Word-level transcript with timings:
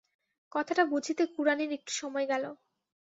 কথাটা 0.51 0.83
বুঝিতে 0.85 1.23
কুড়ানির 1.33 1.71
একটু 1.71 1.91
সময় 1.93 2.25
গেল। 2.25 2.43